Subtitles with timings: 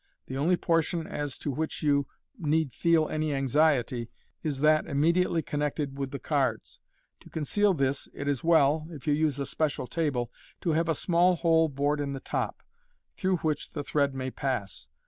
[0.25, 4.09] The only portion as to which you ne< d feel any anxiety
[4.41, 6.79] is that immediately connected with the cards.
[7.19, 10.95] To conceal this it is well, if you use a special table, to have a
[10.95, 12.63] small hole bored in the top,
[13.15, 14.87] through which the thtead may pass.